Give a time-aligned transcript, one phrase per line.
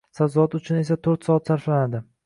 [0.19, 2.07] Sabzavot uchun esa to'rt soat sarflanadi.